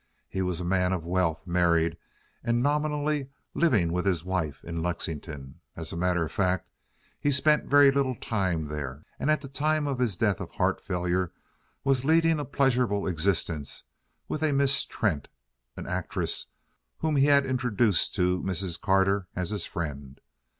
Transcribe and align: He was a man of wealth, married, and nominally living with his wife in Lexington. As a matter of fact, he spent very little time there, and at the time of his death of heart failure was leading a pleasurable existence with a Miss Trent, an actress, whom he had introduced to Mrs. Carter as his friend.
He 0.27 0.41
was 0.41 0.59
a 0.59 0.65
man 0.65 0.93
of 0.93 1.05
wealth, 1.05 1.45
married, 1.45 1.95
and 2.43 2.63
nominally 2.63 3.29
living 3.53 3.93
with 3.93 4.03
his 4.03 4.25
wife 4.25 4.63
in 4.63 4.81
Lexington. 4.81 5.59
As 5.75 5.91
a 5.93 5.95
matter 5.95 6.25
of 6.25 6.31
fact, 6.31 6.71
he 7.19 7.31
spent 7.31 7.65
very 7.69 7.91
little 7.91 8.15
time 8.15 8.65
there, 8.65 9.03
and 9.19 9.29
at 9.29 9.41
the 9.41 9.47
time 9.47 9.85
of 9.85 9.99
his 9.99 10.17
death 10.17 10.41
of 10.41 10.49
heart 10.49 10.81
failure 10.81 11.31
was 11.83 12.03
leading 12.03 12.39
a 12.39 12.45
pleasurable 12.45 13.05
existence 13.05 13.83
with 14.27 14.41
a 14.41 14.51
Miss 14.51 14.85
Trent, 14.85 15.29
an 15.77 15.85
actress, 15.85 16.47
whom 16.97 17.15
he 17.15 17.27
had 17.27 17.45
introduced 17.45 18.15
to 18.15 18.41
Mrs. 18.41 18.81
Carter 18.81 19.27
as 19.35 19.51
his 19.51 19.67
friend. 19.67 20.19